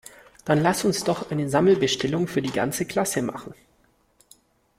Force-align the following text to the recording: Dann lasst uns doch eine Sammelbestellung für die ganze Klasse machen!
Dann 0.45 0.59
lasst 0.63 0.83
uns 0.83 1.03
doch 1.03 1.29
eine 1.29 1.47
Sammelbestellung 1.47 2.25
für 2.27 2.41
die 2.41 2.49
ganze 2.49 2.87
Klasse 2.87 3.21
machen! 3.21 3.53